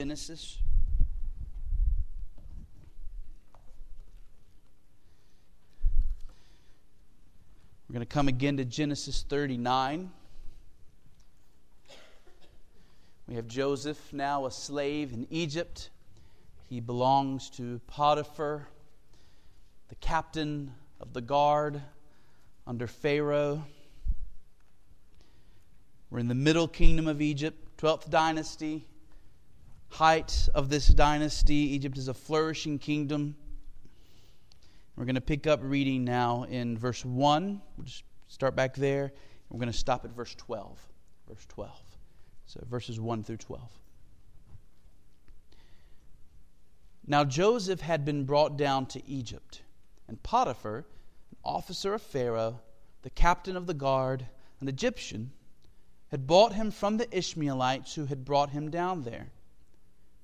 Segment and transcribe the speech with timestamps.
[0.00, 0.56] Genesis.
[7.86, 10.10] We're going to come again to Genesis 39.
[13.28, 15.90] We have Joseph now a slave in Egypt.
[16.70, 18.68] He belongs to Potiphar,
[19.90, 21.78] the captain of the guard
[22.66, 23.66] under Pharaoh.
[26.08, 28.86] We're in the middle kingdom of Egypt, 12th dynasty
[29.90, 31.54] height of this dynasty.
[31.74, 33.36] Egypt is a flourishing kingdom.
[34.96, 37.60] We're going to pick up reading now in verse 1.
[37.76, 39.12] We'll just start back there.
[39.48, 40.78] We're going to stop at verse 12.
[41.28, 41.80] Verse 12.
[42.46, 43.62] So verses 1 through 12.
[47.06, 49.62] Now Joseph had been brought down to Egypt,
[50.06, 52.60] and Potiphar, an officer of Pharaoh,
[53.02, 54.26] the captain of the guard,
[54.60, 55.32] an Egyptian,
[56.10, 59.30] had bought him from the Ishmaelites who had brought him down there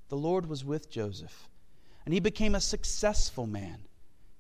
[0.09, 1.49] the Lord was with Joseph,
[2.05, 3.87] and he became a successful man,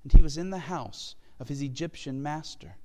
[0.02, 2.76] and he was in the house of his Egyptian master.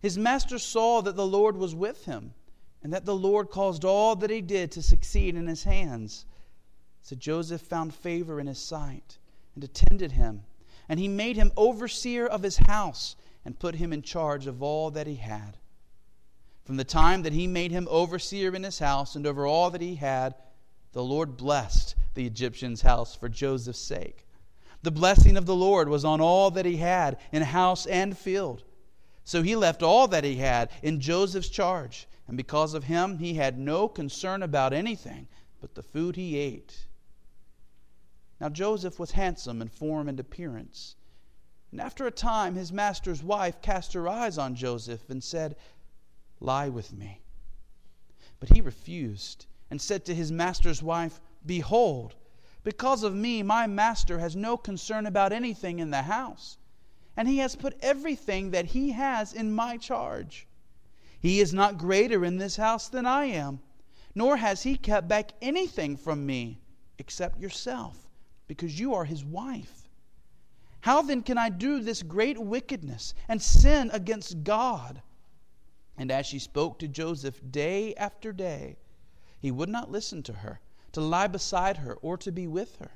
[0.00, 2.34] His master saw that the Lord was with him,
[2.82, 6.26] and that the Lord caused all that he did to succeed in his hands.
[7.02, 9.18] So Joseph found favor in his sight,
[9.54, 10.44] and attended him,
[10.88, 14.90] and he made him overseer of his house, and put him in charge of all
[14.90, 15.56] that he had.
[16.64, 19.82] From the time that he made him overseer in his house and over all that
[19.82, 20.34] he had,
[20.94, 24.26] the Lord blessed the Egyptian's house for Joseph's sake.
[24.82, 28.62] The blessing of the Lord was on all that he had in house and field.
[29.24, 33.34] So he left all that he had in Joseph's charge, and because of him, he
[33.34, 35.26] had no concern about anything
[35.60, 36.86] but the food he ate.
[38.40, 40.94] Now Joseph was handsome in form and appearance.
[41.72, 45.56] And after a time, his master's wife cast her eyes on Joseph and said,
[46.38, 47.22] Lie with me.
[48.38, 52.14] But he refused and said to his master's wife, Behold,
[52.62, 56.56] because of me, my master has no concern about anything in the house,
[57.16, 60.46] and he has put everything that he has in my charge.
[61.20, 63.60] He is not greater in this house than I am,
[64.14, 66.60] nor has he kept back anything from me
[66.98, 68.08] except yourself,
[68.46, 69.88] because you are his wife.
[70.80, 75.00] How then can I do this great wickedness and sin against God?
[75.96, 78.76] And as she spoke to Joseph day after day,
[79.44, 80.58] he would not listen to her,
[80.90, 82.92] to lie beside her, or to be with her.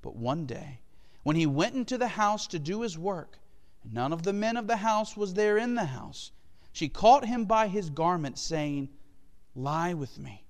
[0.00, 0.78] But one day,
[1.24, 3.40] when he went into the house to do his work,
[3.82, 6.30] and none of the men of the house was there in the house,
[6.70, 8.90] she caught him by his garment, saying,
[9.56, 10.44] Lie with me.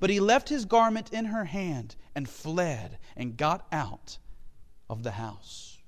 [0.00, 4.18] But he left his garment in her hand and fled and got out
[4.90, 5.78] of the house.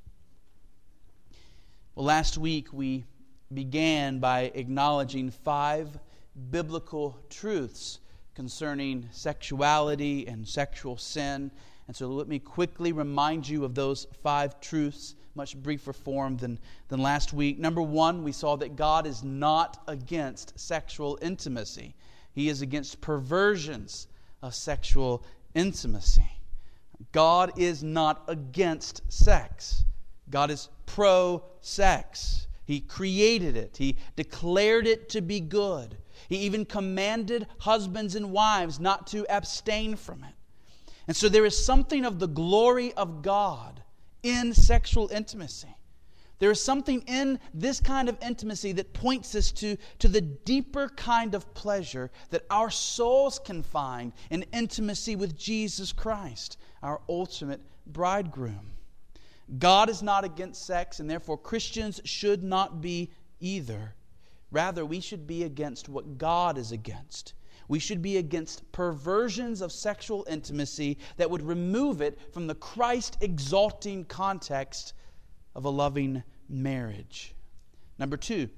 [1.96, 3.04] Well, last week we
[3.52, 5.98] began by acknowledging five
[6.52, 7.98] biblical truths
[8.38, 11.50] concerning sexuality and sexual sin.
[11.88, 16.60] And so let me quickly remind you of those five truths, much briefer form than,
[16.86, 17.58] than last week.
[17.58, 21.96] Number one, we saw that God is not against sexual intimacy,
[22.30, 24.06] He is against perversions
[24.40, 25.24] of sexual
[25.56, 26.30] intimacy.
[27.10, 29.84] God is not against sex,
[30.30, 32.46] God is pro sex.
[32.66, 35.96] He created it, He declared it to be good.
[36.28, 40.34] He even commanded husbands and wives not to abstain from it.
[41.06, 43.82] And so there is something of the glory of God
[44.22, 45.74] in sexual intimacy.
[46.38, 50.88] There is something in this kind of intimacy that points us to, to the deeper
[50.90, 57.60] kind of pleasure that our souls can find in intimacy with Jesus Christ, our ultimate
[57.86, 58.72] bridegroom.
[59.58, 63.94] God is not against sex, and therefore Christians should not be either.
[64.50, 67.34] Rather, we should be against what God is against.
[67.68, 73.18] We should be against perversions of sexual intimacy that would remove it from the Christ
[73.20, 74.94] exalting context
[75.54, 77.34] of a loving marriage.
[77.98, 78.48] Number two,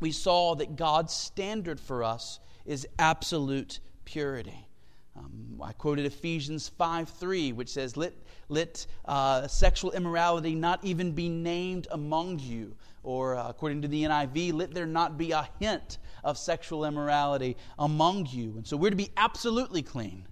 [0.00, 4.68] we saw that God's standard for us is absolute purity.
[5.16, 8.12] Um, I quoted Ephesians 5 3, which says, Let,
[8.48, 12.76] let uh, sexual immorality not even be named among you.
[13.04, 17.56] Or, uh, according to the NIV, let there not be a hint of sexual immorality
[17.78, 18.54] among you.
[18.56, 20.26] And so we're to be absolutely clean.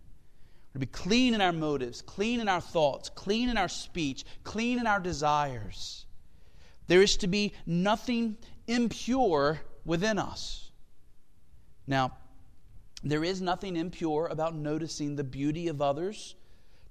[0.70, 4.24] We're to be clean in our motives, clean in our thoughts, clean in our speech,
[4.42, 6.06] clean in our desires.
[6.86, 10.70] There is to be nothing impure within us.
[11.86, 12.16] Now,
[13.02, 16.36] there is nothing impure about noticing the beauty of others.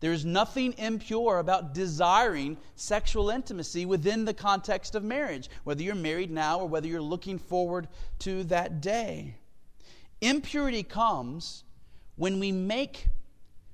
[0.01, 5.95] There is nothing impure about desiring sexual intimacy within the context of marriage, whether you're
[5.95, 7.87] married now or whether you're looking forward
[8.19, 9.35] to that day.
[10.19, 11.63] Impurity comes
[12.15, 13.07] when we make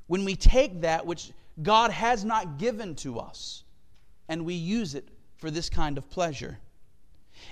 [0.07, 1.31] when we take that which
[1.61, 3.63] God has not given to us
[4.29, 6.59] and we use it for this kind of pleasure.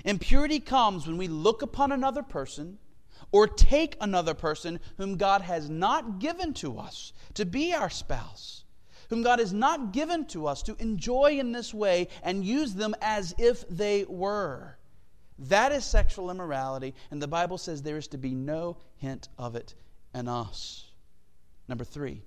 [0.04, 2.78] Impurity comes when we look upon another person
[3.32, 8.64] or take another person whom God has not given to us to be our spouse,
[9.08, 12.94] whom God has not given to us to enjoy in this way and use them
[13.00, 14.76] as if they were.
[15.38, 19.54] That is sexual immorality, and the Bible says there is to be no hint of
[19.54, 19.74] it
[20.14, 20.84] in us.
[21.68, 22.22] Number three,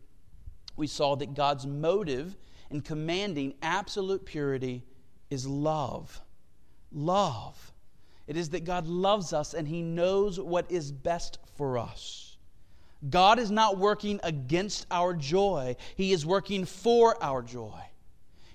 [0.75, 2.35] we saw that God's motive
[2.69, 4.83] in commanding absolute purity
[5.29, 6.21] is love.
[6.91, 7.73] Love.
[8.27, 12.28] It is that God loves us and He knows what is best for us.
[13.07, 17.81] God is not working against our joy, He is working for our joy.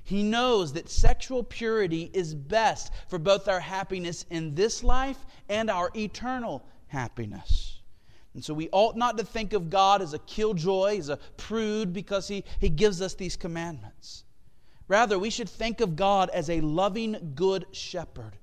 [0.02, 5.16] He knows that sexual purity is best for both our happiness in this life
[5.48, 7.80] and our eternal happiness.
[8.34, 11.92] And so we ought not to think of God as a killjoy, as a prude,
[11.94, 14.24] because he, he gives us these commandments.
[14.88, 18.36] Rather, we should think of God as a loving, good shepherd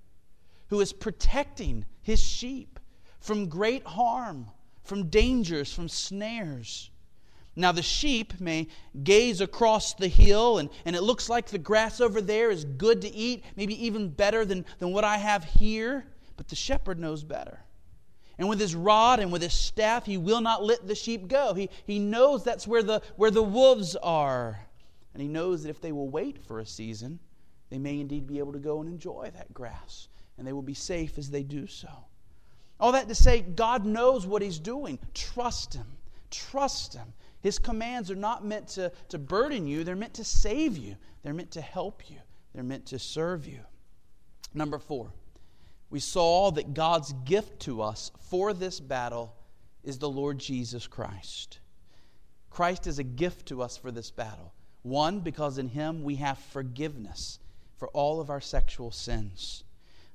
[0.70, 2.80] who is protecting his sheep
[3.20, 4.48] from great harm,
[4.92, 6.90] from dangers, from snares.
[7.56, 8.68] Now, the sheep may
[9.06, 13.02] gaze across the hill, and, and it looks like the grass over there is good
[13.04, 16.06] to eat, maybe even better than, than what I have here,
[16.36, 17.62] but the shepherd knows better.
[18.38, 21.54] And with his rod and with his staff, he will not let the sheep go.
[21.54, 24.60] He, he knows that's where the, where the wolves are.
[25.14, 27.18] And he knows that if they will wait for a season,
[27.70, 30.10] they may indeed be able to go and enjoy that grass.
[30.38, 31.88] And they will be safe as they do so.
[32.82, 35.00] All that to say, God knows what he's doing.
[35.14, 35.86] Trust him.
[36.32, 37.14] Trust him.
[37.42, 41.34] His commands are not meant to, to burden you, they're meant to save you, they're
[41.34, 42.18] meant to help you,
[42.54, 43.60] they're meant to serve you.
[44.54, 45.12] Number four,
[45.90, 49.36] we saw that God's gift to us for this battle
[49.84, 51.60] is the Lord Jesus Christ.
[52.50, 54.54] Christ is a gift to us for this battle.
[54.84, 57.40] One, because in Him we have forgiveness
[57.78, 59.64] for all of our sexual sins.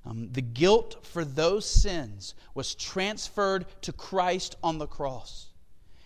[0.06, 5.48] Um, the guilt for those sins was transferred to Christ on the cross.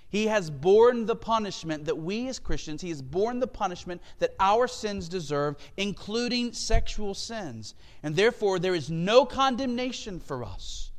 [0.08, 4.34] He has borne the punishment that we as Christians, He has borne the punishment that
[4.40, 7.74] our sins deserve, including sexual sins.
[8.02, 10.90] And therefore, there is no condemnation for us.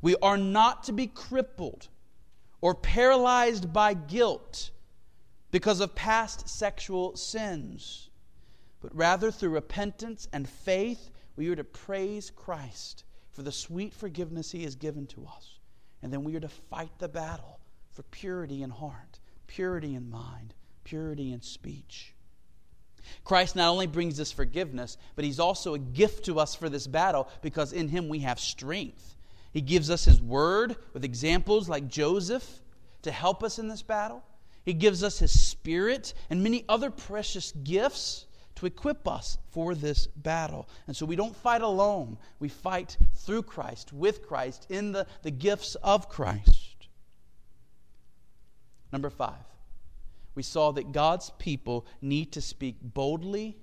[0.00, 1.88] We are not to be crippled
[2.60, 4.70] or paralyzed by guilt
[5.50, 8.10] because of past sexual sins,
[8.80, 14.50] but rather through repentance and faith, we are to praise Christ for the sweet forgiveness
[14.50, 15.60] He has given to us.
[16.02, 17.60] And then we are to fight the battle
[17.92, 22.12] for purity in heart, purity in mind, purity in speech.
[23.22, 26.88] Christ not only brings us forgiveness, but He's also a gift to us for this
[26.88, 29.16] battle because in Him we have strength.
[29.52, 32.62] He gives us His Word with examples like Joseph
[33.02, 34.24] to help us in this battle.
[34.64, 38.26] He gives us His Spirit and many other precious gifts
[38.58, 40.68] to equip us for this battle.
[40.88, 45.30] And so we don't fight alone, we fight through Christ, with Christ, in the, the
[45.30, 46.88] gifts of Christ.
[48.92, 49.44] Number five,
[50.34, 53.56] we saw that God's people need to speak boldly,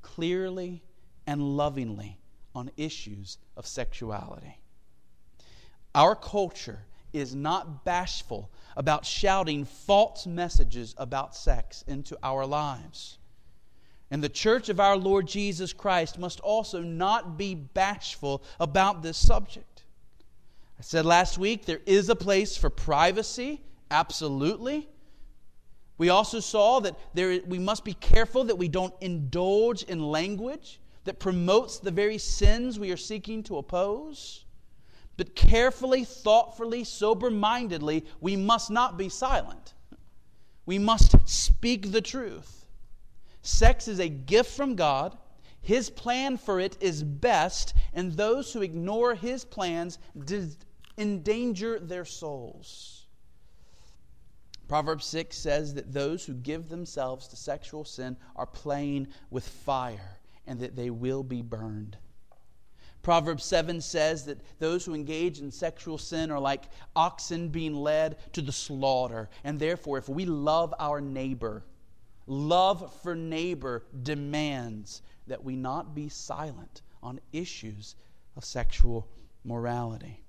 [0.00, 0.82] clearly,
[1.26, 2.18] and lovingly
[2.54, 4.58] on issues of sexuality.
[5.94, 6.80] Our culture
[7.12, 13.18] is not bashful about shouting false messages about sex into our lives.
[14.14, 19.18] And the church of our Lord Jesus Christ must also not be bashful about this
[19.18, 19.82] subject.
[20.78, 24.88] I said last week there is a place for privacy Absolutely.
[25.98, 30.78] We also saw that there, we must be careful that we don't indulge in language
[31.02, 34.44] that promotes the very sins we are seeking to oppose.
[35.16, 39.74] But carefully, thoughtfully, sober mindedly, we must not be silent.
[40.66, 42.63] We must speak the truth.
[43.44, 45.16] Sex is a gift from God.
[45.60, 49.98] His plan for it is best, and those who ignore His plans
[50.96, 53.06] endanger their souls.
[54.66, 60.18] Proverbs 6 says that those who give themselves to sexual sin are playing with fire
[60.46, 61.98] and that they will be burned.
[63.02, 68.16] Proverbs 7 says that those who engage in sexual sin are like oxen being led
[68.32, 69.28] to the slaughter.
[69.44, 71.62] And therefore, if we love our neighbor,
[72.26, 77.96] love for neighbor demands that we not be silent on issues
[78.36, 79.08] of sexual
[79.44, 80.20] morality.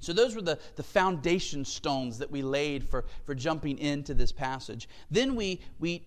[0.00, 4.30] So, those were the, the foundation stones that we laid for, for jumping into this
[4.30, 4.88] passage.
[5.10, 6.06] Then we, we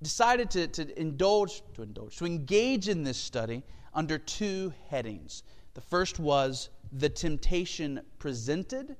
[0.00, 5.42] decided to, to indulge, to indulge, to engage in this study under two headings.
[5.74, 8.96] The first was the temptation presented,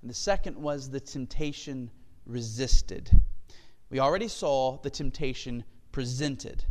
[0.00, 1.90] and the second was the temptation
[2.26, 3.10] resisted.
[3.90, 6.64] We already saw the temptation presented.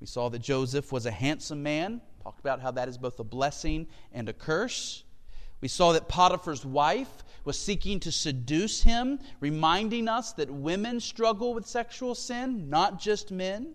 [0.00, 3.24] We saw that Joseph was a handsome man, talked about how that is both a
[3.24, 5.04] blessing and a curse.
[5.60, 11.54] We saw that Potiphar's wife was seeking to seduce him, reminding us that women struggle
[11.54, 13.74] with sexual sin, not just men.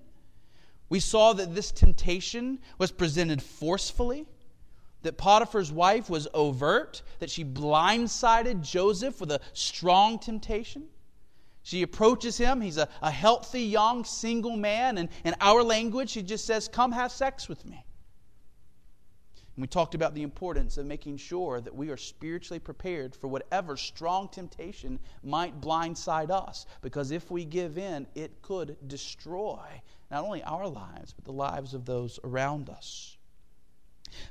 [0.89, 4.27] We saw that this temptation was presented forcefully,
[5.01, 10.83] that Potiphar's wife was overt, that she blindsided Joseph with a strong temptation.
[11.63, 12.61] She approaches him.
[12.61, 14.97] He's a, a healthy, young, single man.
[14.97, 17.85] And in our language, she just says, Come have sex with me.
[19.55, 23.27] And we talked about the importance of making sure that we are spiritually prepared for
[23.27, 26.65] whatever strong temptation might blindside us.
[26.81, 29.59] Because if we give in, it could destroy
[30.09, 33.17] not only our lives, but the lives of those around us.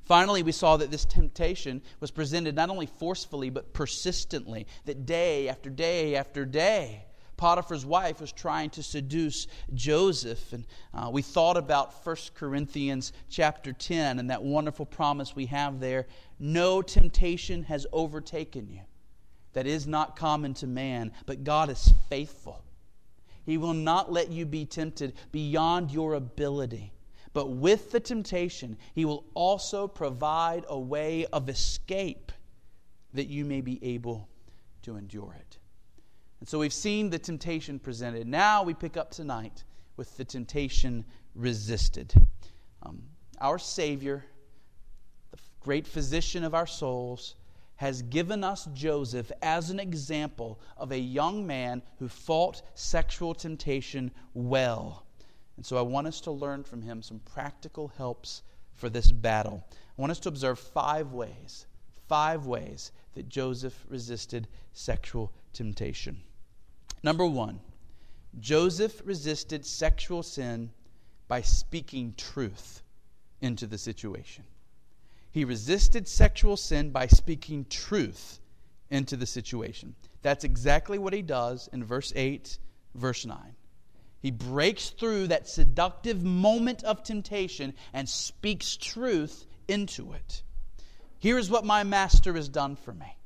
[0.05, 5.49] Finally, we saw that this temptation was presented not only forcefully, but persistently, that day
[5.49, 7.07] after day after day,
[7.41, 10.53] Potiphar's wife was trying to seduce Joseph.
[10.53, 15.81] And uh, we thought about 1 Corinthians chapter 10 and that wonderful promise we have
[15.81, 16.07] there
[16.39, 18.83] no temptation has overtaken you
[19.55, 22.63] that is not common to man, but God is faithful.
[23.47, 26.93] He will not let you be tempted beyond your ability.
[27.33, 32.33] But with the temptation, He will also provide a way of escape
[33.15, 34.29] that you may be able
[34.83, 35.57] to endure it.
[36.41, 38.27] And so we've seen the temptation presented.
[38.27, 39.63] Now we pick up tonight
[39.97, 41.05] with the temptation
[41.35, 42.13] resisted.
[42.83, 43.03] Um,
[43.41, 44.25] our Savior,
[45.31, 47.37] the great physician of our souls,
[47.77, 54.11] has given us Joseph as an example of a young man who fought sexual temptation
[54.35, 55.05] well.
[55.57, 58.43] And so I want us to learn from him some practical helps
[58.75, 59.63] for this battle.
[59.71, 61.67] I want us to observe five ways,
[62.09, 66.19] five ways that Joseph resisted sexual temptation.
[67.03, 67.61] Number one,
[68.39, 70.71] Joseph resisted sexual sin
[71.29, 72.83] by speaking truth
[73.41, 74.45] into the situation.
[75.33, 78.41] He resisted sexual sin by speaking truth
[78.91, 79.95] into the situation.
[80.23, 82.59] That's exactly what he does in verse 8,
[82.95, 83.39] verse 9.
[84.21, 90.43] He breaks through that seductive moment of temptation and speaks truth into it.
[91.19, 93.17] Here is what my master has done for me.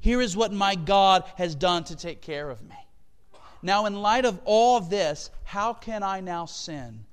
[0.00, 2.76] Here is what my God has done to take care of me.
[3.64, 7.06] Now, in light of all this, how can I now sin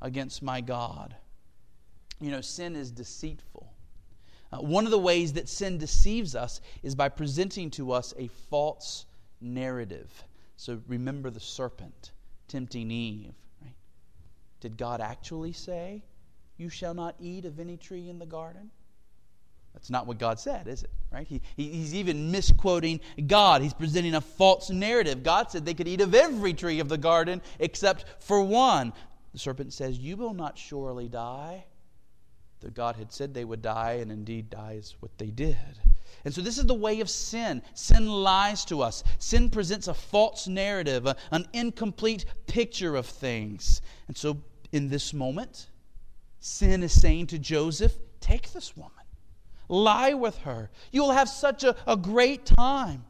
[0.00, 1.14] against my God?
[2.18, 3.70] You know, sin is deceitful.
[4.50, 8.28] Uh, one of the ways that sin deceives us is by presenting to us a
[8.48, 9.04] false
[9.42, 10.10] narrative.
[10.56, 12.12] So remember the serpent
[12.48, 13.74] tempting Eve, right?
[14.60, 16.02] Did God actually say,
[16.56, 18.70] You shall not eat of any tree in the garden?
[19.78, 20.90] That's not what God said, is it?
[21.12, 21.24] Right?
[21.24, 23.62] He, he's even misquoting God.
[23.62, 25.22] He's presenting a false narrative.
[25.22, 28.92] God said they could eat of every tree of the garden except for one.
[29.32, 31.64] The serpent says, You will not surely die.
[32.58, 35.56] The God had said they would die, and indeed die is what they did.
[36.24, 37.62] And so, this is the way of sin.
[37.74, 39.04] Sin lies to us.
[39.20, 43.80] Sin presents a false narrative, a, an incomplete picture of things.
[44.08, 44.42] And so,
[44.72, 45.68] in this moment,
[46.40, 48.97] sin is saying to Joseph, Take this woman.
[49.68, 50.70] Lie with her.
[50.92, 53.04] You'll have such a, a great time.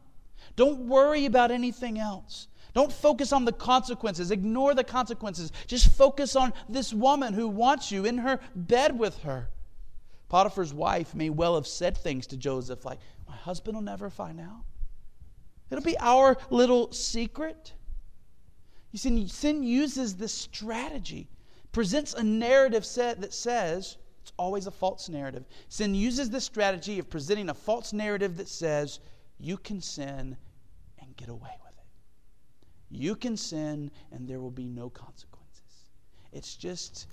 [0.55, 2.47] Don't worry about anything else.
[2.73, 4.31] Don't focus on the consequences.
[4.31, 5.51] Ignore the consequences.
[5.67, 9.49] Just focus on this woman who wants you in her bed with her.
[10.27, 14.39] Potiphar's wife may well have said things to Joseph like, My husband will never find
[14.39, 14.63] out.
[15.71, 17.73] It'll be our little secret.
[18.91, 21.27] You see, sin uses this strategy,
[21.71, 23.97] presents a narrative set that says,
[24.29, 25.43] it's always a false narrative.
[25.69, 28.99] Sin uses this strategy of presenting a false narrative that says
[29.39, 30.37] you can sin
[30.99, 31.85] and get away with it.
[32.91, 35.89] You can sin and there will be no consequences.
[36.31, 37.07] It's just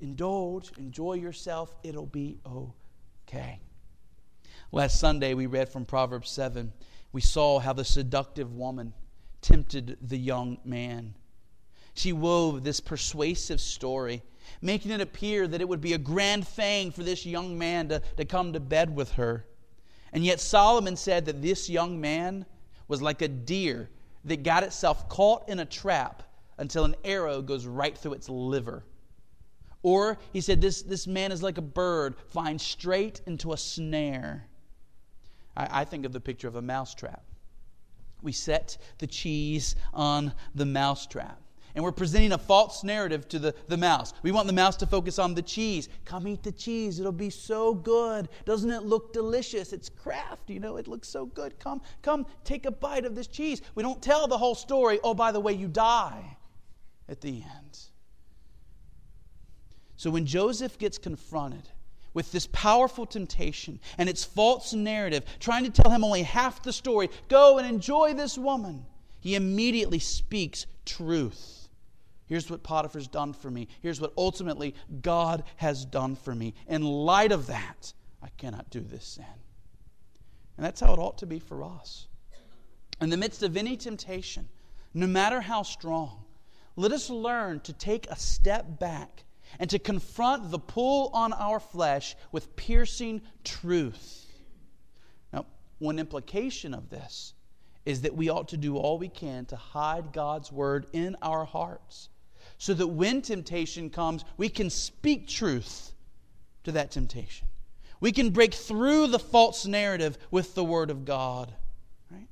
[0.00, 3.58] indulge, enjoy yourself, it'll be okay.
[4.70, 6.72] Last Sunday, we read from Proverbs 7.
[7.10, 8.92] We saw how the seductive woman
[9.40, 11.16] tempted the young man.
[11.94, 14.22] She wove this persuasive story
[14.60, 18.00] making it appear that it would be a grand thing for this young man to,
[18.16, 19.44] to come to bed with her.
[20.12, 22.46] And yet Solomon said that this young man
[22.88, 23.90] was like a deer
[24.24, 26.22] that got itself caught in a trap
[26.58, 28.84] until an arrow goes right through its liver.
[29.82, 34.46] Or he said, This, this man is like a bird flying straight into a snare.
[35.56, 37.22] I, I think of the picture of a mousetrap.
[38.22, 41.40] We set the cheese on the mousetrap.
[41.76, 44.14] And we're presenting a false narrative to the, the mouse.
[44.22, 45.90] We want the mouse to focus on the cheese.
[46.06, 46.98] Come eat the cheese.
[46.98, 48.30] It'll be so good.
[48.46, 49.74] Doesn't it look delicious?
[49.74, 51.58] It's Kraft, you know, it looks so good.
[51.58, 53.60] Come, come, take a bite of this cheese.
[53.74, 54.98] We don't tell the whole story.
[55.04, 56.38] Oh, by the way, you die
[57.10, 57.78] at the end.
[59.96, 61.68] So when Joseph gets confronted
[62.14, 66.72] with this powerful temptation and its false narrative, trying to tell him only half the
[66.72, 68.86] story, go and enjoy this woman,
[69.20, 71.55] he immediately speaks truth.
[72.26, 73.68] Here's what Potiphar's done for me.
[73.80, 76.54] Here's what ultimately God has done for me.
[76.66, 77.92] In light of that,
[78.22, 79.24] I cannot do this sin.
[80.56, 82.08] And that's how it ought to be for us.
[83.00, 84.48] In the midst of any temptation,
[84.92, 86.24] no matter how strong,
[86.74, 89.24] let us learn to take a step back
[89.60, 94.26] and to confront the pull on our flesh with piercing truth.
[95.32, 95.46] Now,
[95.78, 97.34] one implication of this
[97.84, 101.44] is that we ought to do all we can to hide God's word in our
[101.44, 102.08] hearts
[102.58, 105.92] so that when temptation comes, we can speak truth
[106.64, 107.48] to that temptation.
[108.00, 111.52] We can break through the false narrative with the word of God.
[112.10, 112.28] Right?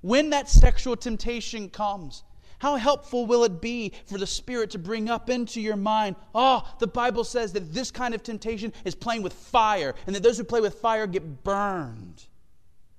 [0.00, 2.22] When that sexual temptation comes,
[2.58, 6.62] how helpful will it be for the Spirit to bring up into your mind, oh,
[6.78, 10.38] the Bible says that this kind of temptation is playing with fire, and that those
[10.38, 12.24] who play with fire get burned.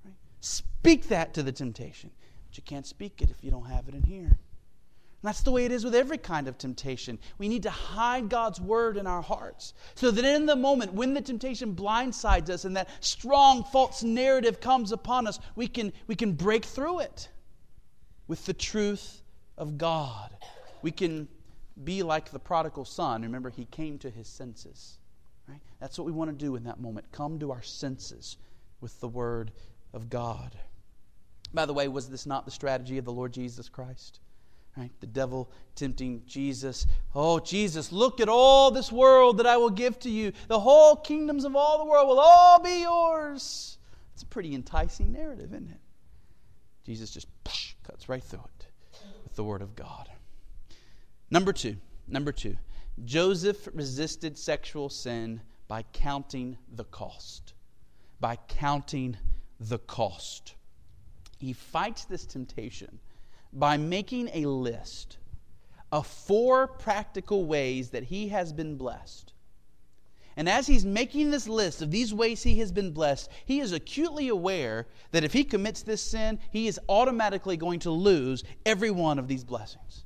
[0.04, 0.14] Right?
[0.40, 2.10] Speak that to the temptation.
[2.48, 4.38] But you can't speak it if you don't have it in here.
[5.22, 7.18] And that's the way it is with every kind of temptation.
[7.38, 11.14] We need to hide God's word in our hearts so that in the moment when
[11.14, 16.14] the temptation blindsides us and that strong false narrative comes upon us, we can, we
[16.14, 17.28] can break through it
[18.28, 19.22] with the truth
[19.56, 20.30] of God.
[20.82, 21.28] We can
[21.82, 23.22] be like the prodigal son.
[23.22, 24.98] Remember, he came to his senses.
[25.48, 25.60] Right?
[25.80, 27.10] That's what we want to do in that moment.
[27.12, 28.36] Come to our senses
[28.80, 29.52] with the word
[29.92, 30.56] of God.
[31.54, 34.20] By the way, was this not the strategy of the Lord Jesus Christ?
[34.76, 34.90] Right?
[35.00, 36.86] The devil tempting Jesus.
[37.14, 40.32] Oh, Jesus, look at all this world that I will give to you.
[40.48, 43.78] The whole kingdoms of all the world will all be yours.
[44.12, 45.80] It's a pretty enticing narrative, isn't it?
[46.84, 47.26] Jesus just
[47.82, 48.66] cuts right through it
[49.24, 50.08] with the Word of God.
[51.30, 52.56] Number two, number two,
[53.04, 57.54] Joseph resisted sexual sin by counting the cost.
[58.20, 59.16] By counting
[59.58, 60.54] the cost.
[61.38, 63.00] He fights this temptation
[63.52, 65.18] by making a list
[65.92, 69.32] of four practical ways that he has been blessed
[70.36, 73.72] and as he's making this list of these ways he has been blessed, he is
[73.72, 78.90] acutely aware that if he commits this sin, he is automatically going to lose every
[78.90, 80.04] one of these blessings.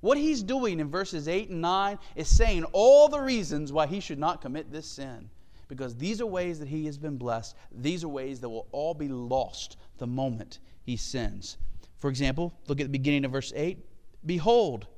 [0.00, 3.98] What he's doing in verses 8 and 9 is saying all the reasons why he
[3.98, 5.30] should not commit this sin.
[5.66, 7.56] Because these are ways that he has been blessed.
[7.72, 11.56] These are ways that will all be lost the moment he sins.
[12.02, 13.78] For example, look at the beginning of verse 8.
[14.26, 14.88] Behold,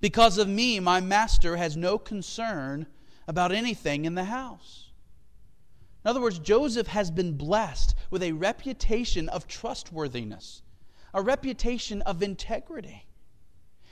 [0.00, 2.88] because of me, my master has no concern
[3.28, 4.90] about anything in the house.
[6.04, 10.62] In other words, Joseph has been blessed with a reputation of trustworthiness,
[11.14, 13.06] a reputation of integrity.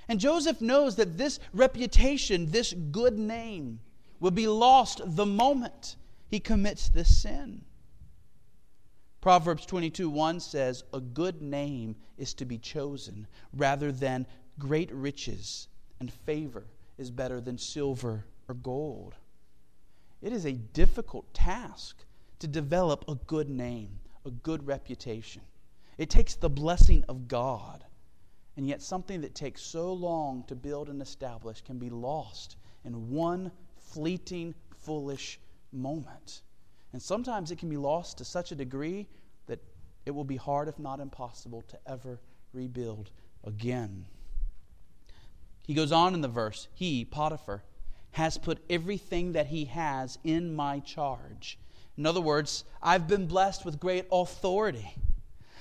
[0.09, 3.79] And Joseph knows that this reputation, this good name,
[4.19, 5.95] will be lost the moment
[6.27, 7.65] he commits this sin.
[9.25, 14.27] Proverbs 22 1 says, A good name is to be chosen rather than
[14.59, 16.67] great riches, and favor
[16.99, 19.15] is better than silver or gold.
[20.21, 22.05] It is a difficult task
[22.41, 25.41] to develop a good name, a good reputation.
[25.97, 27.83] It takes the blessing of God.
[28.59, 33.09] And yet, something that takes so long to build and establish can be lost in
[33.11, 35.41] one fleeting, foolish
[35.73, 36.43] moment.
[36.95, 39.09] And sometimes it can be lost to such a degree
[39.49, 39.59] that
[40.07, 42.21] it will be hard, if not impossible, to ever
[42.53, 43.11] rebuild
[43.43, 44.05] again.
[45.67, 47.65] He goes on in the verse He, Potiphar,
[48.13, 51.59] has put everything that he has in my charge.
[51.99, 54.95] In other words, I've been blessed with great authority.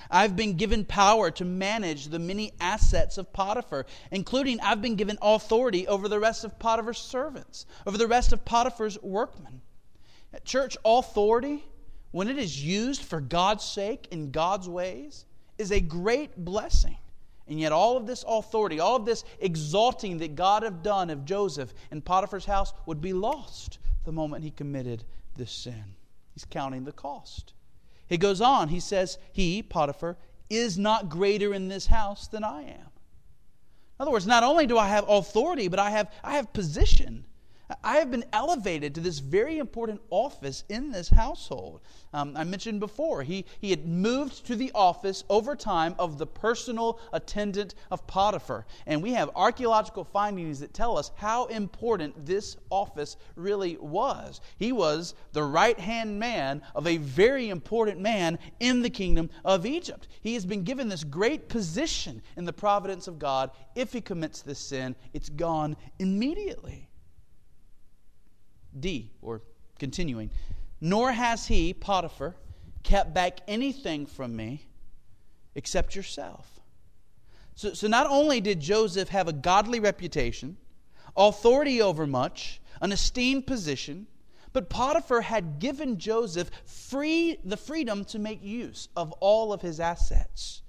[0.08, 5.18] I've been given power to manage the many assets of Potiphar, including I've been given
[5.20, 9.62] authority over the rest of Potiphar's servants, over the rest of Potiphar's workmen.
[10.44, 11.64] Church, authority,
[12.10, 15.26] when it is used for God's sake in God's ways,
[15.58, 16.96] is a great blessing.
[17.46, 21.24] And yet, all of this authority, all of this exalting that God had done of
[21.24, 25.04] Joseph in Potiphar's house would be lost the moment he committed
[25.36, 25.84] this sin.
[26.32, 27.52] He's counting the cost.
[28.06, 30.16] He goes on, he says, He, Potiphar,
[30.50, 32.90] is not greater in this house than I am.
[33.98, 37.26] In other words, not only do I have authority, but I have, I have position.
[37.82, 41.80] I have been elevated to this very important office in this household.
[42.12, 46.26] Um, I mentioned before, he, he had moved to the office over time of the
[46.26, 48.66] personal attendant of Potiphar.
[48.86, 54.42] And we have archaeological findings that tell us how important this office really was.
[54.58, 59.64] He was the right hand man of a very important man in the kingdom of
[59.64, 60.08] Egypt.
[60.20, 63.50] He has been given this great position in the providence of God.
[63.74, 66.90] If he commits this sin, it's gone immediately.
[68.78, 69.42] D, or
[69.78, 70.30] continuing,
[70.80, 72.34] nor has he, Potiphar,
[72.82, 74.66] kept back anything from me
[75.54, 76.60] except yourself.
[77.54, 80.56] So, so not only did Joseph have a godly reputation,
[81.16, 84.06] authority over much, an esteemed position,
[84.52, 89.80] but Potiphar had given Joseph free, the freedom to make use of all of his
[89.80, 90.62] assets.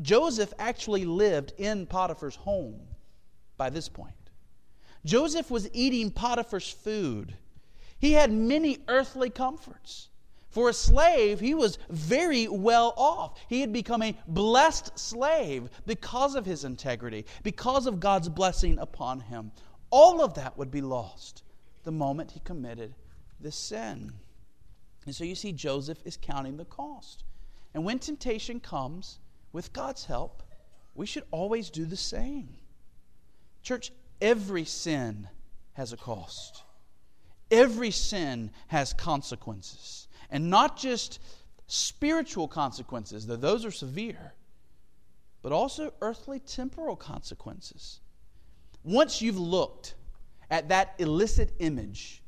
[0.00, 2.80] Joseph actually lived in Potiphar's home
[3.56, 4.14] by this point.
[5.04, 7.34] Joseph was eating Potiphar's food.
[7.98, 10.08] He had many earthly comforts.
[10.50, 13.38] For a slave, he was very well off.
[13.48, 19.20] He had become a blessed slave because of his integrity, because of God's blessing upon
[19.20, 19.52] him.
[19.90, 21.44] All of that would be lost
[21.84, 22.94] the moment he committed
[23.38, 24.12] this sin.
[25.06, 27.24] And so you see, Joseph is counting the cost.
[27.72, 29.20] And when temptation comes,
[29.52, 30.42] with God's help,
[30.94, 32.56] we should always do the same.
[33.62, 35.28] Church, Every sin
[35.74, 36.62] has a cost.
[37.50, 40.08] Every sin has consequences.
[40.30, 41.18] And not just
[41.66, 44.34] spiritual consequences, though those are severe,
[45.42, 48.00] but also earthly temporal consequences.
[48.84, 49.94] Once you've looked
[50.50, 52.22] at that illicit image,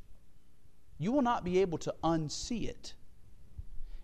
[0.98, 2.94] you will not be able to unsee it.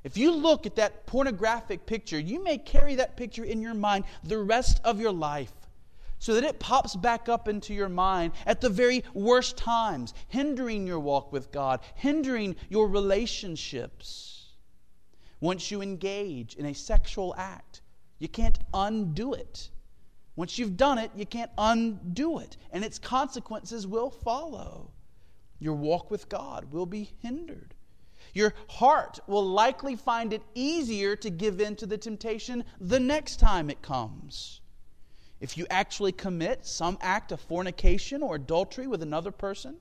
[0.05, 4.05] If you look at that pornographic picture, you may carry that picture in your mind
[4.25, 5.53] the rest of your life
[6.19, 10.87] so that it pops back up into your mind at the very worst times, hindering
[10.87, 14.55] your walk with God, hindering your relationships.
[15.41, 17.83] Once you engage in a sexual act,
[18.19, 19.71] you can't undo it.
[20.35, 24.91] Once you've done it, you can't undo it, and its consequences will follow.
[25.59, 27.75] Your walk with God will be hindered.
[28.35, 33.41] Your heart will likely find it easier to give in to the temptation the next
[33.41, 34.61] time it comes.
[35.41, 39.77] If you actually commit some act of fornication or adultery with another person,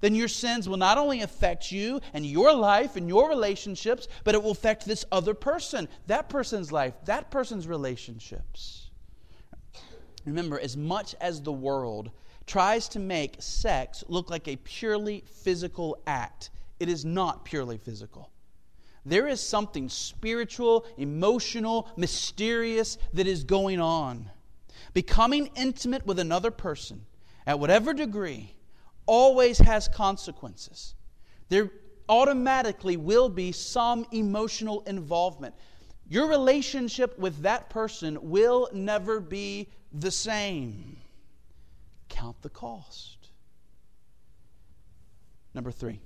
[0.00, 4.34] then your sins will not only affect you and your life and your relationships, but
[4.34, 8.90] it will affect this other person, that person's life, that person's relationships.
[10.26, 12.10] Remember, as much as the world
[12.46, 16.50] tries to make sex look like a purely physical act,
[16.80, 18.30] it is not purely physical.
[19.04, 24.30] There is something spiritual, emotional, mysterious that is going on.
[24.94, 27.06] Becoming intimate with another person,
[27.46, 28.54] at whatever degree,
[29.06, 30.94] always has consequences.
[31.48, 31.70] There
[32.08, 35.54] automatically will be some emotional involvement.
[36.08, 40.98] Your relationship with that person will never be the same.
[42.08, 43.30] Count the cost.
[45.54, 46.00] Number three,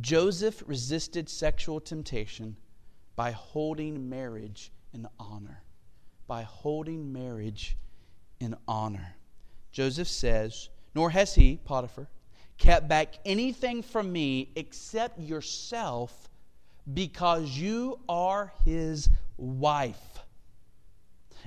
[0.00, 2.56] Joseph resisted sexual temptation
[3.16, 5.63] by holding marriage in honor
[6.26, 7.76] by holding marriage
[8.40, 9.16] in honor.
[9.72, 12.08] Joseph says, Nor has he, Potiphar,
[12.58, 16.28] kept back anything from me except yourself
[16.92, 20.20] because you are his wife.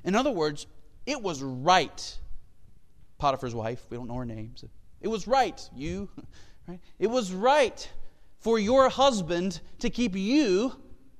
[0.03, 0.67] In other words,
[1.05, 2.17] it was right.
[3.17, 4.51] Potiphar's wife, we don't know her name.
[4.55, 4.67] So
[5.01, 6.09] it was right, you,
[6.67, 6.79] right?
[6.99, 7.89] It was right
[8.39, 10.73] for your husband to keep you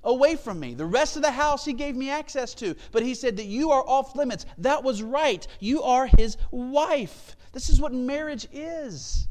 [0.08, 0.74] away from me.
[0.74, 3.72] The rest of the house he gave me access to, but he said that you
[3.72, 4.46] are off limits.
[4.58, 5.46] That was right.
[5.60, 7.36] You are his wife.
[7.52, 9.28] This is what marriage is.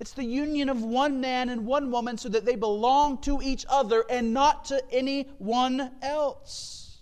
[0.00, 3.64] It's the union of one man and one woman so that they belong to each
[3.68, 6.98] other and not to anyone else.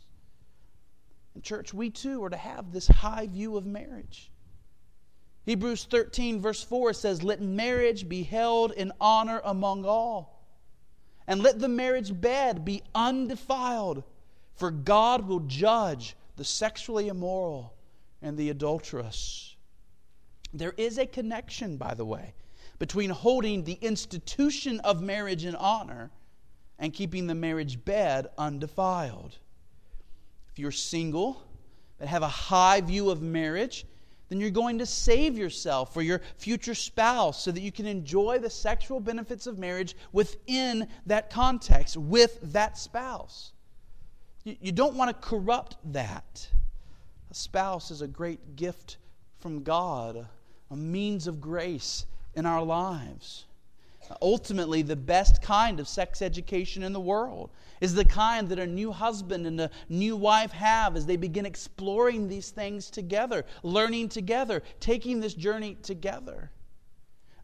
[1.34, 4.30] In church, we too are to have this high view of marriage.
[5.44, 10.35] Hebrews 13, verse 4 says, Let marriage be held in honor among all
[11.26, 14.04] and let the marriage bed be undefiled,
[14.54, 17.74] for God will judge the sexually immoral
[18.22, 19.56] and the adulterous.
[20.54, 22.34] There is a connection, by the way,
[22.78, 26.10] between holding the institution of marriage in honor
[26.78, 29.36] and keeping the marriage bed undefiled.
[30.52, 31.42] If you're single
[31.98, 33.86] but have a high view of marriage,
[34.28, 38.38] then you're going to save yourself for your future spouse so that you can enjoy
[38.38, 43.52] the sexual benefits of marriage within that context, with that spouse.
[44.44, 46.48] You don't want to corrupt that.
[47.30, 48.98] A spouse is a great gift
[49.38, 50.26] from God,
[50.70, 53.44] a means of grace in our lives.
[54.22, 58.66] Ultimately, the best kind of sex education in the world is the kind that a
[58.66, 64.08] new husband and a new wife have as they begin exploring these things together, learning
[64.08, 66.50] together, taking this journey together.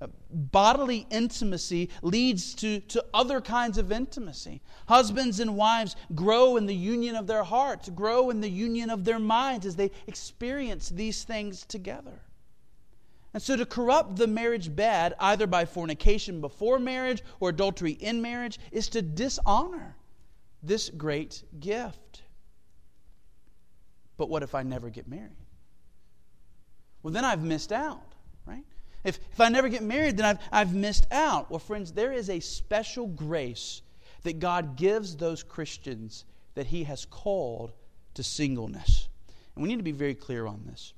[0.00, 4.60] Uh, bodily intimacy leads to, to other kinds of intimacy.
[4.88, 9.04] Husbands and wives grow in the union of their hearts, grow in the union of
[9.04, 12.20] their minds as they experience these things together.
[13.34, 18.20] And so to corrupt the marriage bed, either by fornication before marriage or adultery in
[18.20, 19.96] marriage, is to dishonor
[20.62, 22.22] this great gift.
[24.16, 25.36] But what if I never get married?
[27.02, 28.12] Well, then I've missed out,
[28.46, 28.64] right?
[29.02, 31.50] If, if I never get married, then I've, I've missed out.
[31.50, 33.82] Well, friends, there is a special grace
[34.22, 37.72] that God gives those Christians that He has called
[38.14, 39.08] to singleness.
[39.54, 40.92] And we need to be very clear on this.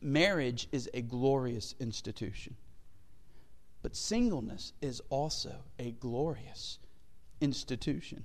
[0.00, 2.54] Marriage is a glorious institution,
[3.82, 6.78] but singleness is also a glorious
[7.40, 8.24] institution.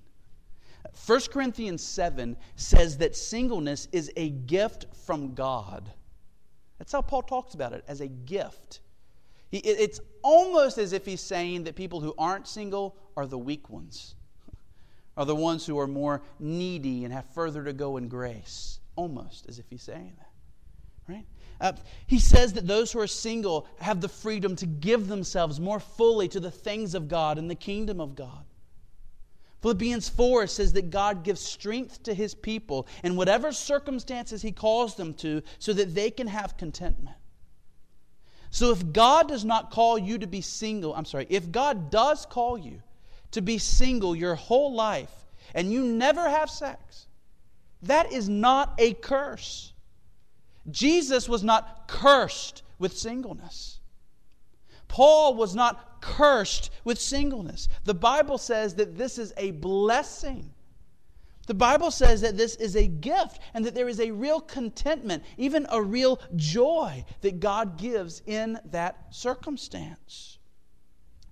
[1.06, 5.92] 1 Corinthians 7 says that singleness is a gift from God.
[6.78, 8.80] That's how Paul talks about it as a gift.
[9.52, 14.16] It's almost as if he's saying that people who aren't single are the weak ones,
[15.18, 18.80] are the ones who are more needy and have further to go in grace.
[18.96, 21.12] Almost as if he's saying that.
[21.12, 21.26] Right?
[21.62, 21.74] Uh,
[22.08, 26.28] he says that those who are single have the freedom to give themselves more fully
[26.28, 28.44] to the things of God and the kingdom of God.
[29.62, 34.96] Philippians 4 says that God gives strength to his people in whatever circumstances he calls
[34.96, 37.16] them to so that they can have contentment.
[38.50, 42.26] So if God does not call you to be single, I'm sorry, if God does
[42.26, 42.82] call you
[43.32, 45.14] to be single your whole life
[45.54, 47.06] and you never have sex,
[47.84, 49.74] that is not a curse.
[50.70, 53.80] Jesus was not cursed with singleness.
[54.88, 57.68] Paul was not cursed with singleness.
[57.86, 60.54] The Bible says that this is a blessing.
[61.48, 65.24] The Bible says that this is a gift and that there is a real contentment,
[65.38, 70.38] even a real joy that God gives in that circumstance.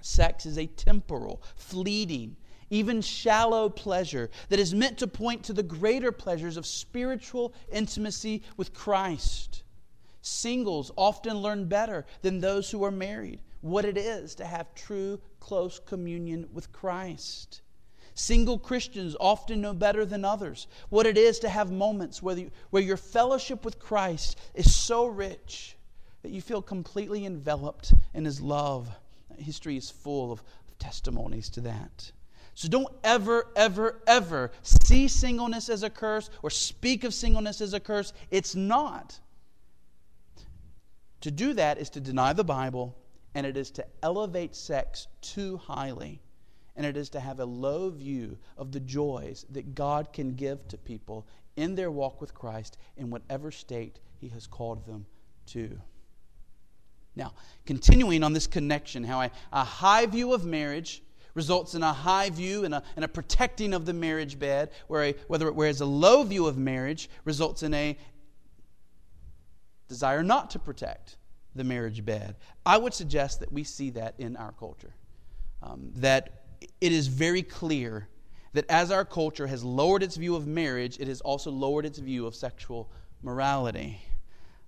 [0.01, 2.37] Sex is a temporal, fleeting,
[2.69, 8.43] even shallow pleasure that is meant to point to the greater pleasures of spiritual intimacy
[8.58, 9.63] with Christ.
[10.21, 15.19] Singles often learn better than those who are married what it is to have true,
[15.39, 17.62] close communion with Christ.
[18.13, 22.38] Single Christians often know better than others what it is to have moments where,
[22.69, 25.77] where your fellowship with Christ is so rich
[26.21, 28.89] that you feel completely enveloped in His love.
[29.38, 30.43] History is full of
[30.79, 32.12] testimonies to that.
[32.59, 37.73] So don't ever, ever, ever see singleness as a curse or speak of singleness as
[37.73, 38.11] a curse.
[38.31, 39.17] It's not.
[41.21, 42.97] To do that is to deny the Bible
[43.33, 46.19] and it is to elevate sex too highly,
[46.75, 50.67] and it is to have a low view of the joys that God can give
[50.67, 55.05] to people in their walk with Christ in whatever state He has called them
[55.45, 55.79] to.
[57.15, 57.31] Now,
[57.65, 61.01] continuing on this connection, how a, a high view of marriage
[61.33, 65.05] results in a high view and a, and a protecting of the marriage bed, where
[65.05, 67.97] a, whether, whereas a low view of marriage results in a
[69.87, 71.17] desire not to protect
[71.55, 72.35] the marriage bed.
[72.65, 74.93] I would suggest that we see that in our culture.
[75.61, 76.43] Um, that
[76.79, 78.07] it is very clear
[78.53, 81.99] that as our culture has lowered its view of marriage, it has also lowered its
[81.99, 83.99] view of sexual morality.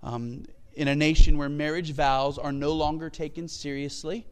[0.04, 4.26] Um, in a nation where marriage vows are no longer taken seriously,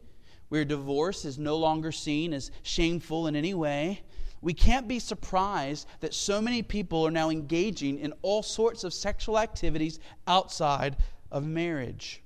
[0.50, 4.02] where divorce is no longer seen as shameful in any way,
[4.42, 8.92] we can't be surprised that so many people are now engaging in all sorts of
[8.92, 10.96] sexual activities outside
[11.30, 12.22] of marriage.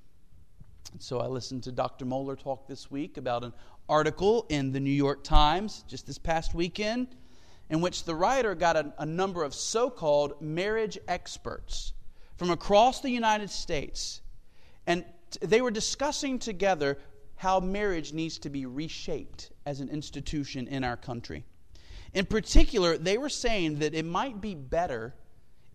[0.99, 2.05] So I listened to Dr.
[2.05, 3.53] Mohler talk this week about an
[3.87, 7.15] article in the New York Times just this past weekend
[7.69, 11.93] in which the writer got a, a number of so called marriage experts
[12.37, 14.21] from across the United States.
[14.87, 15.03] And
[15.41, 16.97] they were discussing together
[17.35, 21.43] how marriage needs to be reshaped as an institution in our country.
[22.13, 25.13] In particular, they were saying that it might be better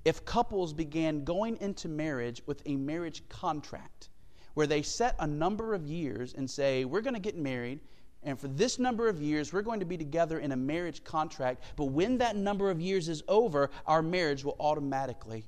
[0.04, 4.08] if couples began going into marriage with a marriage contract
[4.54, 7.80] where they set a number of years and say, We're going to get married,
[8.22, 11.62] and for this number of years, we're going to be together in a marriage contract.
[11.76, 15.44] But when that number of years is over, our marriage will automatically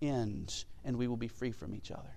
[0.00, 2.16] end and we will be free from each other.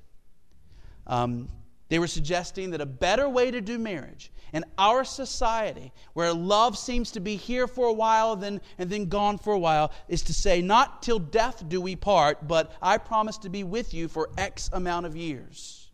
[1.07, 1.49] Um,
[1.89, 6.77] they were suggesting that a better way to do marriage in our society, where love
[6.77, 10.21] seems to be here for a while then, and then gone for a while, is
[10.23, 14.07] to say, Not till death do we part, but I promise to be with you
[14.07, 15.87] for X amount of years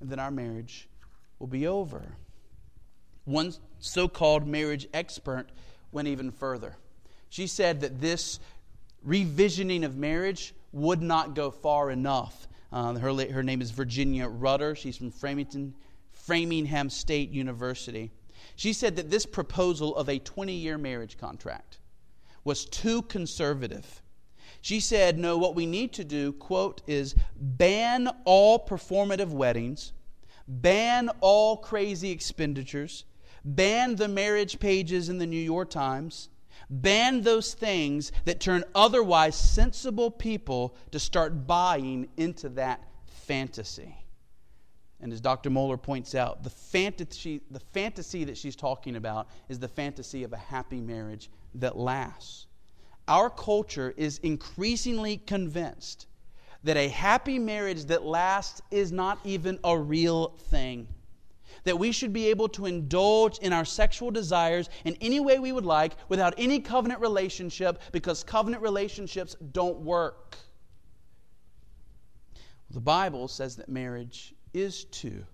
[0.00, 0.88] and then our marriage
[1.38, 2.16] will be over.
[3.24, 5.46] One so called marriage expert
[5.92, 6.76] went even further.
[7.28, 8.38] She said that this
[9.06, 12.46] revisioning of marriage would not go far enough.
[12.76, 14.74] Uh, her, her name is Virginia Rutter.
[14.74, 15.74] She's from Framingham,
[16.12, 18.10] Framingham State University.
[18.54, 21.78] She said that this proposal of a 20 year marriage contract
[22.44, 24.02] was too conservative.
[24.60, 29.94] She said, No, what we need to do, quote, is ban all performative weddings,
[30.46, 33.06] ban all crazy expenditures,
[33.42, 36.28] ban the marriage pages in the New York Times,
[36.70, 43.96] ban those things that turn otherwise sensible people to start buying into that fantasy.
[45.00, 45.50] And as Dr.
[45.50, 50.32] Mohler points out, the fantasy, the fantasy that she's talking about is the fantasy of
[50.32, 52.46] a happy marriage that lasts.
[53.06, 56.06] Our culture is increasingly convinced
[56.64, 60.88] that a happy marriage that lasts is not even a real thing.
[61.66, 65.52] That we should be able to indulge in our sexual desires in any way we
[65.52, 70.38] would like without any covenant relationship because covenant relationships don't work.
[72.70, 75.24] The Bible says that marriage is two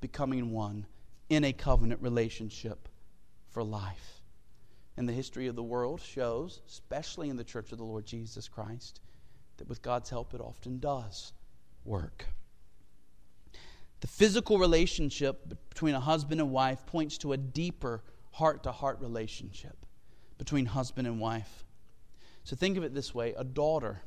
[0.00, 0.86] becoming one
[1.28, 2.88] in a covenant relationship
[3.48, 4.22] for life.
[4.96, 8.48] And the history of the world shows, especially in the church of the Lord Jesus
[8.48, 9.00] Christ,
[9.56, 11.32] that with God's help it often does
[11.84, 12.26] work.
[14.00, 19.00] The physical relationship between a husband and wife points to a deeper heart to heart
[19.00, 19.76] relationship
[20.38, 21.64] between husband and wife.
[22.44, 24.02] So think of it this way a daughter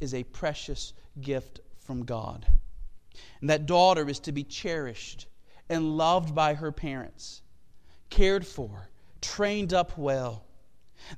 [0.00, 2.46] is a precious gift from God.
[3.40, 5.26] And that daughter is to be cherished
[5.68, 7.42] and loved by her parents,
[8.10, 8.88] cared for,
[9.20, 10.44] trained up well.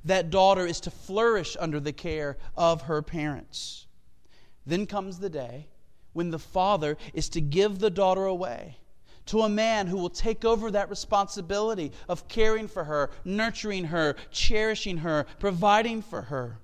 [0.03, 3.87] That daughter is to flourish under the care of her parents.
[4.65, 5.67] Then comes the day
[6.17, 8.75] when the father is to give the daughter away
[9.27, 14.15] to a man who will take over that responsibility of caring for her, nurturing her,
[14.31, 16.57] cherishing her, providing for her.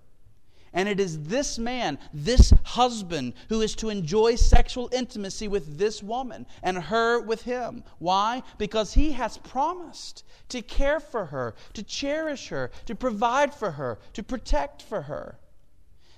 [0.74, 6.02] And it is this man, this husband, who is to enjoy sexual intimacy with this
[6.02, 7.84] woman and her with him.
[8.00, 8.42] Why?
[8.58, 14.00] Because he has promised to care for her, to cherish her, to provide for her,
[14.14, 15.38] to protect for her.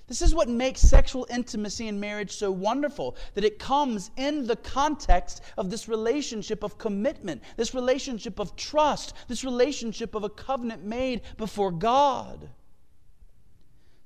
[0.08, 4.56] This is what makes sexual intimacy in marriage so wonderful that it comes in the
[4.56, 10.84] context of this relationship of commitment, this relationship of trust, this relationship of a covenant
[10.84, 12.48] made before God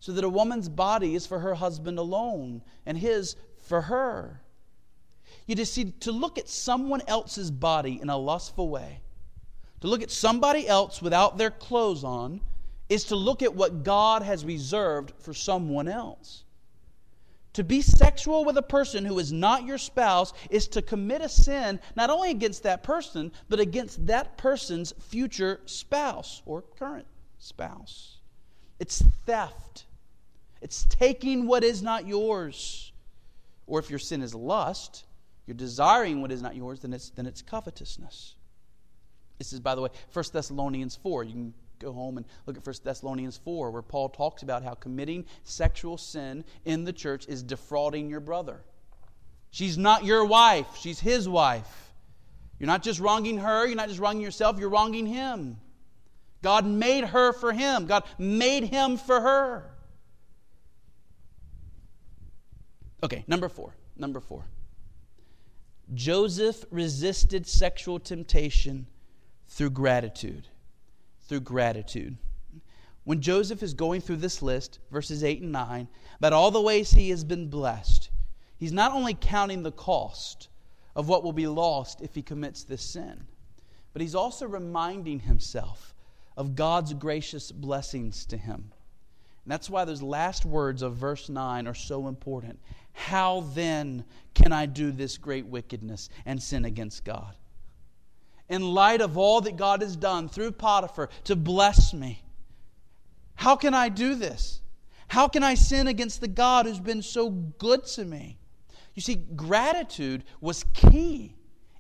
[0.01, 4.41] so that a woman's body is for her husband alone and his for her.
[5.47, 9.03] You just see, to look at someone else's body in a lustful way,
[9.81, 12.41] to look at somebody else without their clothes on,
[12.91, 16.45] is to look at what God has reserved for someone else.
[17.55, 21.29] To be sexual with a person who is not your spouse is to commit a
[21.29, 27.07] sin not only against that person, but against that person's future spouse or current
[27.39, 28.19] spouse.
[28.79, 29.87] It's theft.
[30.61, 32.93] It's taking what is not yours.
[33.67, 35.05] Or if your sin is lust,
[35.47, 38.35] you're desiring what is not yours, then it's, then it's covetousness.
[39.39, 41.25] This is, by the way, 1 Thessalonians 4.
[41.25, 44.75] You can go home and look at 1 Thessalonians 4, where Paul talks about how
[44.75, 48.61] committing sexual sin in the church is defrauding your brother.
[49.51, 51.93] She's not your wife, she's his wife.
[52.59, 55.57] You're not just wronging her, you're not just wronging yourself, you're wronging him.
[56.43, 59.71] God made her for him, God made him for her.
[63.03, 63.75] Okay, number four.
[63.97, 64.45] Number four.
[65.95, 68.87] Joseph resisted sexual temptation
[69.49, 70.47] through gratitude.
[71.31, 72.17] Through gratitude.
[73.05, 75.87] When Joseph is going through this list, verses 8 and 9,
[76.19, 78.11] about all the ways he has been blessed,
[78.57, 80.49] he's not only counting the cost
[80.97, 83.29] of what will be lost if he commits this sin,
[83.93, 85.95] but he's also reminding himself
[86.37, 88.73] of God's gracious blessings to him.
[89.45, 92.59] And that's why those last words of verse 9 are so important.
[92.93, 97.37] How then can I do this great wickedness and sin against God?
[98.51, 102.21] In light of all that God has done through Potiphar to bless me,
[103.37, 104.61] how can I do this?
[105.07, 108.39] How can I sin against the God who's been so good to me?
[108.95, 111.37] You see, gratitude was key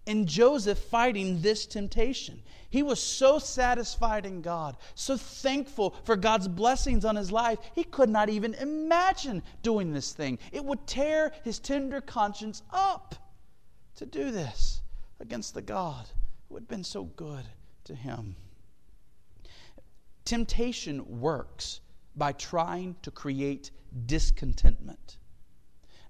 [0.06, 2.40] in Joseph fighting this temptation.
[2.70, 7.83] He was so satisfied in God, so thankful for God's blessings on his life, he
[7.83, 10.38] could not even imagine doing this thing.
[10.52, 13.16] It would tear his tender conscience up
[13.96, 14.83] to do this
[15.18, 16.06] against the God
[16.51, 17.44] who had been so good
[17.85, 18.35] to him.
[20.25, 21.81] Temptation works
[22.17, 23.71] by trying to create
[24.07, 25.19] discontentment.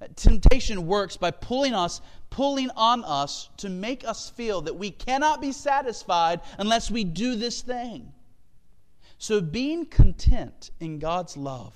[0.01, 4.91] Uh, temptation works by pulling us, pulling on us to make us feel that we
[4.91, 8.11] cannot be satisfied unless we do this thing.
[9.19, 11.75] So, being content in God's love,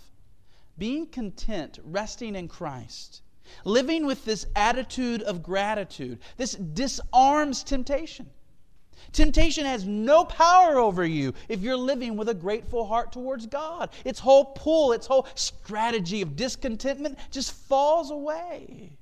[0.79, 3.21] being content, resting in Christ,
[3.67, 8.31] living with this attitude of gratitude, this disarms temptation.
[9.13, 13.91] Temptation has no power over you if you're living with a grateful heart towards God.
[14.05, 18.99] Its whole pull, its whole strategy of discontentment just falls away.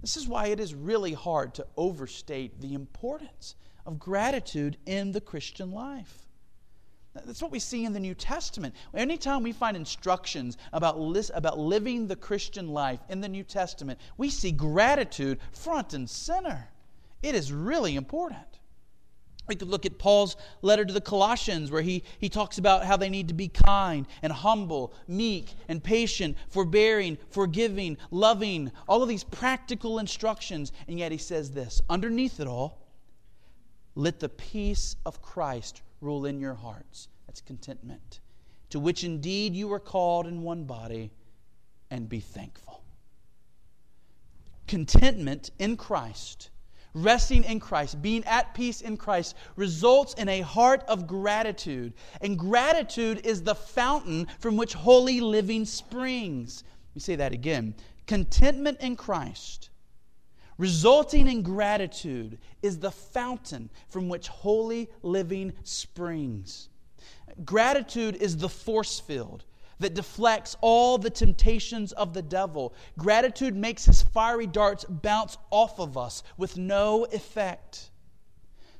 [0.00, 3.54] This is why it is really hard to overstate the importance
[3.86, 6.26] of gratitude in the Christian life.
[7.24, 8.74] That's what we see in the New Testament.
[8.94, 10.96] Anytime we find instructions about,
[11.34, 16.68] about living the Christian life in the New Testament, we see gratitude front and center.
[17.22, 18.40] It is really important.
[19.48, 22.96] We could look at Paul's letter to the Colossians, where he, he talks about how
[22.96, 29.08] they need to be kind and humble, meek and patient, forbearing, forgiving, loving, all of
[29.08, 30.72] these practical instructions.
[30.88, 32.82] And yet he says this underneath it all,
[33.94, 37.08] let the peace of Christ rule in your hearts.
[37.26, 38.20] That's contentment.
[38.70, 41.12] To which indeed you were called in one body,
[41.90, 42.82] and be thankful.
[44.66, 46.50] Contentment in Christ,
[46.96, 51.92] resting in Christ, being at peace in Christ, results in a heart of gratitude.
[52.20, 56.64] And gratitude is the fountain from which holy living springs.
[56.90, 57.74] Let me say that again.
[58.06, 59.70] Contentment in Christ
[60.58, 66.70] resulting in gratitude, is the fountain from which holy living springs.
[67.44, 69.44] Gratitude is the force field
[69.78, 72.74] that deflects all the temptations of the devil.
[72.98, 77.90] Gratitude makes his fiery darts bounce off of us with no effect.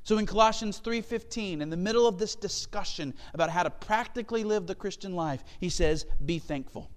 [0.03, 4.65] So in Colossians 3:15 in the middle of this discussion about how to practically live
[4.65, 6.89] the Christian life, he says, "Be thankful."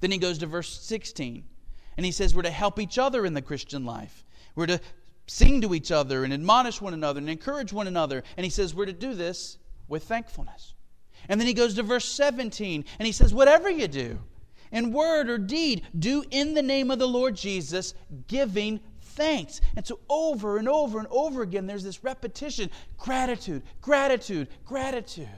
[0.00, 1.44] Then he goes to verse 16
[1.96, 4.24] and he says we're to help each other in the Christian life.
[4.54, 4.80] We're to
[5.26, 8.22] sing to each other and admonish one another and encourage one another.
[8.36, 9.58] And he says we're to do this
[9.88, 10.74] with thankfulness.
[11.28, 14.18] And then he goes to verse 17 and he says, Whatever you do,
[14.72, 17.94] in word or deed, do in the name of the Lord Jesus,
[18.26, 19.60] giving thanks.
[19.76, 25.28] And so over and over and over again, there's this repetition gratitude, gratitude, gratitude.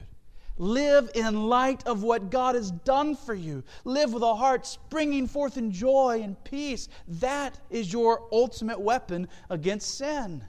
[0.56, 3.64] Live in light of what God has done for you.
[3.84, 6.88] Live with a heart springing forth in joy and peace.
[7.08, 10.44] That is your ultimate weapon against sin.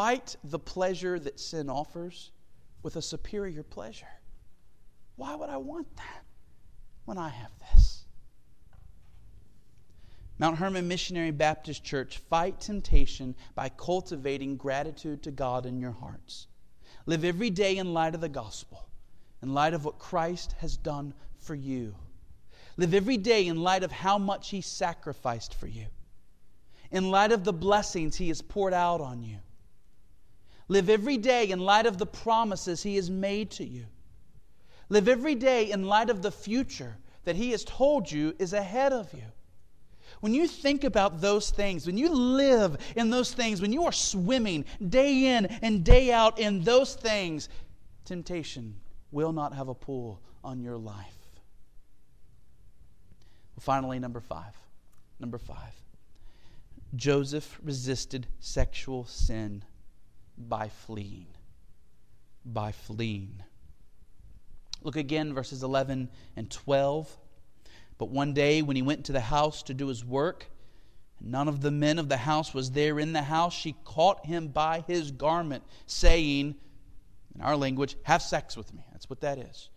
[0.00, 2.30] Fight the pleasure that sin offers
[2.82, 4.08] with a superior pleasure.
[5.16, 6.24] Why would I want that
[7.04, 8.06] when I have this?
[10.38, 16.46] Mount Hermon Missionary Baptist Church, fight temptation by cultivating gratitude to God in your hearts.
[17.04, 18.88] Live every day in light of the gospel,
[19.42, 21.94] in light of what Christ has done for you.
[22.78, 25.88] Live every day in light of how much He sacrificed for you,
[26.90, 29.36] in light of the blessings He has poured out on you.
[30.70, 33.86] Live every day in light of the promises He has made to you.
[34.88, 38.92] Live every day in light of the future that He has told you is ahead
[38.92, 39.24] of you.
[40.20, 43.90] When you think about those things, when you live in those things, when you are
[43.90, 47.48] swimming day in and day out in those things,
[48.04, 48.76] temptation
[49.10, 51.18] will not have a pull on your life.
[53.56, 54.54] Well, finally, number five.
[55.18, 55.74] Number five.
[56.94, 59.64] Joseph resisted sexual sin
[60.48, 61.26] by fleeing.
[62.44, 63.42] By fleeing.
[64.82, 67.16] Look again, verses 11 and 12.
[67.98, 70.46] But one day, when he went to the house to do his work,
[71.18, 74.24] and none of the men of the house was there in the house, she caught
[74.24, 76.54] him by his garment, saying,
[77.34, 78.82] in our language, have sex with me.
[78.92, 79.68] That's what that is.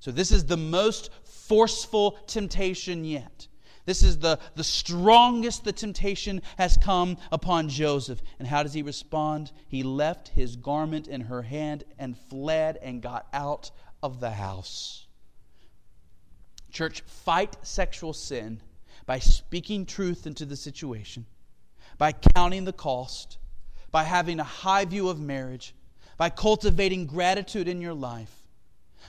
[0.00, 3.46] So, this is the most forceful temptation yet.
[3.84, 8.22] This is the, the strongest the temptation has come upon Joseph.
[8.38, 9.50] And how does he respond?
[9.66, 13.70] He left his garment in her hand and fled and got out
[14.02, 15.06] of the house.
[16.70, 18.60] Church, fight sexual sin
[19.04, 21.26] by speaking truth into the situation,
[21.98, 23.38] by counting the cost,
[23.90, 25.74] by having a high view of marriage,
[26.16, 28.41] by cultivating gratitude in your life.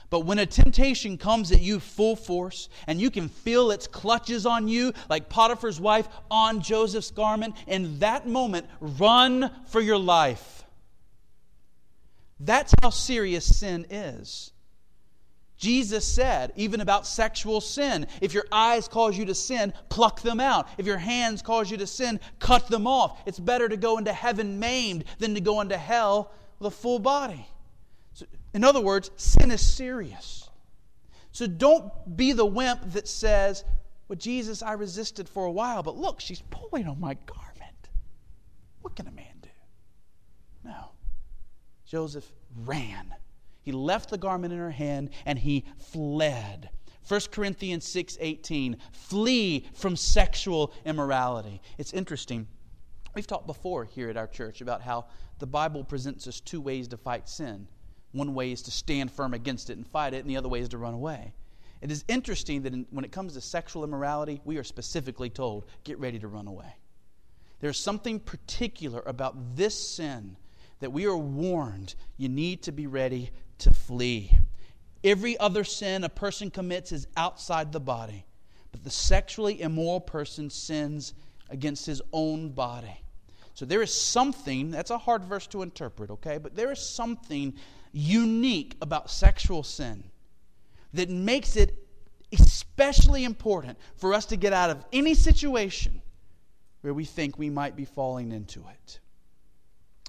[0.09, 4.45] But when a temptation comes at you full force and you can feel its clutches
[4.45, 10.63] on you, like Potiphar's wife on Joseph's garment, in that moment, run for your life.
[12.39, 14.51] That's how serious sin is.
[15.57, 20.41] Jesus said, even about sexual sin, if your eyes cause you to sin, pluck them
[20.41, 20.67] out.
[20.77, 23.21] If your hands cause you to sin, cut them off.
[23.25, 26.99] It's better to go into heaven maimed than to go into hell with a full
[26.99, 27.47] body.
[28.53, 30.49] In other words, sin is serious.
[31.31, 33.63] So don't be the wimp that says,
[34.07, 37.89] Well, Jesus, I resisted for a while, but look, she's pulling on my garment.
[38.81, 39.49] What can a man do?
[40.63, 40.91] No.
[41.85, 42.31] Joseph
[42.63, 43.15] ran.
[43.61, 46.69] He left the garment in her hand and he fled.
[47.07, 51.61] 1 Corinthians 6:18 flee from sexual immorality.
[51.77, 52.47] It's interesting.
[53.15, 55.05] We've talked before here at our church about how
[55.39, 57.67] the Bible presents us two ways to fight sin.
[58.14, 60.61] One way is to stand firm against it and fight it, and the other way
[60.61, 61.34] is to run away.
[61.82, 65.66] It is interesting that in, when it comes to sexual immorality, we are specifically told,
[65.84, 66.78] get ready to run away.
[67.59, 70.38] There's something particular about this sin
[70.80, 74.38] that we are warned you need to be ready to flee.
[75.03, 78.26] Every other sin a person commits is outside the body,
[78.72, 81.14] but the sexually immoral person sins
[81.49, 83.02] against his own body.
[83.53, 86.37] So there is something, that's a hard verse to interpret, okay?
[86.37, 87.53] But there is something
[87.91, 90.03] unique about sexual sin
[90.93, 91.77] that makes it
[92.31, 96.01] especially important for us to get out of any situation
[96.81, 98.99] where we think we might be falling into it.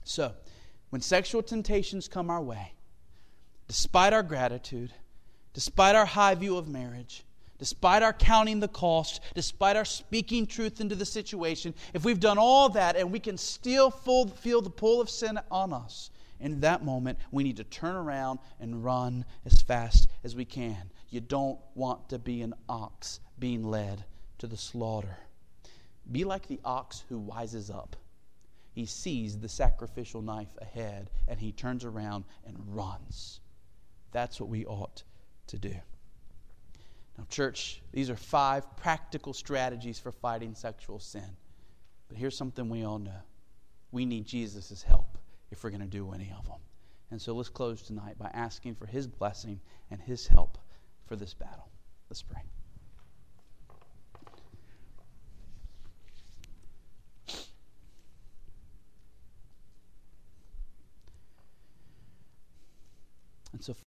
[0.05, 0.33] So,
[0.91, 2.73] when sexual temptations come our way,
[3.69, 4.93] despite our gratitude,
[5.53, 7.25] despite our high view of marriage,
[7.59, 12.39] despite our counting the cost, despite our speaking truth into the situation, if we've done
[12.39, 16.85] all that and we can still feel the pull of sin on us, in that
[16.85, 20.91] moment, we need to turn around and run as fast as we can.
[21.09, 24.05] You don't want to be an ox being led
[24.39, 25.17] to the slaughter.
[26.11, 27.97] Be like the ox who wises up.
[28.73, 33.41] He sees the sacrificial knife ahead and he turns around and runs.
[34.13, 35.05] That's what we ought
[35.47, 35.75] to do.
[37.17, 41.37] Now, church, these are five practical strategies for fighting sexual sin.
[42.09, 43.23] But here's something we all know
[43.93, 45.19] we need Jesus' help
[45.53, 46.59] if we're going to do any of them.
[47.13, 49.61] And so let's close tonight by asking for his blessing
[49.91, 50.59] and his help
[51.07, 51.69] for this battle.
[52.11, 52.43] Let's pray.
[63.53, 63.75] And so